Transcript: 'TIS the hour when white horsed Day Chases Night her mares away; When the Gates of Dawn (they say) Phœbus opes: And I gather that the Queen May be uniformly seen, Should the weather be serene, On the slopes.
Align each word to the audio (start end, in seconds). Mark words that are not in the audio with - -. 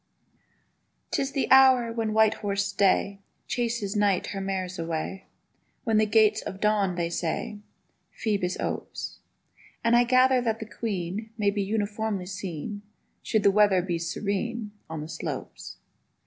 'TIS 1.11 1.33
the 1.33 1.51
hour 1.51 1.93
when 1.93 2.11
white 2.11 2.33
horsed 2.41 2.75
Day 2.75 3.19
Chases 3.45 3.95
Night 3.95 4.25
her 4.33 4.41
mares 4.41 4.79
away; 4.79 5.27
When 5.83 5.97
the 5.97 6.07
Gates 6.07 6.41
of 6.41 6.59
Dawn 6.59 6.95
(they 6.95 7.07
say) 7.07 7.59
Phœbus 8.17 8.59
opes: 8.59 9.19
And 9.83 9.95
I 9.95 10.03
gather 10.05 10.41
that 10.41 10.57
the 10.59 10.65
Queen 10.65 11.29
May 11.37 11.51
be 11.51 11.61
uniformly 11.61 12.25
seen, 12.25 12.81
Should 13.21 13.43
the 13.43 13.51
weather 13.51 13.83
be 13.83 13.99
serene, 13.99 14.71
On 14.89 15.01
the 15.01 15.07
slopes. 15.07 15.77